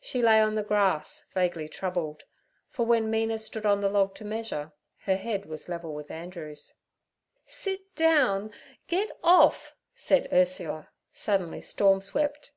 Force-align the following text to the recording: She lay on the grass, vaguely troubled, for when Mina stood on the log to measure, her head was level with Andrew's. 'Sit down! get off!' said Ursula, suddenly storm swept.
She 0.00 0.22
lay 0.22 0.40
on 0.40 0.54
the 0.54 0.62
grass, 0.62 1.26
vaguely 1.34 1.68
troubled, 1.68 2.22
for 2.70 2.86
when 2.86 3.10
Mina 3.10 3.38
stood 3.38 3.66
on 3.66 3.82
the 3.82 3.90
log 3.90 4.14
to 4.14 4.24
measure, 4.24 4.72
her 5.00 5.16
head 5.18 5.44
was 5.44 5.68
level 5.68 5.92
with 5.94 6.10
Andrew's. 6.10 6.72
'Sit 7.44 7.94
down! 7.94 8.52
get 8.86 9.10
off!' 9.22 9.74
said 9.94 10.28
Ursula, 10.32 10.88
suddenly 11.12 11.60
storm 11.60 12.00
swept. 12.00 12.52